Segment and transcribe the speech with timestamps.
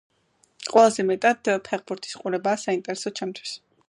[0.69, 3.55] ყველაზე მეტად ფეხბურთის ყურებაა საინტერესო ჩემთვის.